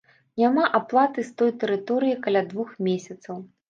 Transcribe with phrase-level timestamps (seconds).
[0.43, 3.37] Няма аплаты з той тэрыторыі каля двух месяцаў.